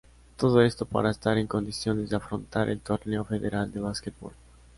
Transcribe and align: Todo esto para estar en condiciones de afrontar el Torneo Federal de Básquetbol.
Todo 0.35 0.63
esto 0.63 0.87
para 0.87 1.11
estar 1.11 1.37
en 1.37 1.45
condiciones 1.45 2.09
de 2.09 2.15
afrontar 2.15 2.69
el 2.69 2.79
Torneo 2.79 3.23
Federal 3.23 3.71
de 3.71 3.81
Básquetbol. 3.81 4.33